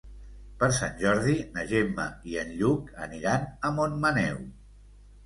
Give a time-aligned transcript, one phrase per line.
[0.61, 4.41] Per Sant Jordi na Gemma i en Lluc aniran a Montmaneu.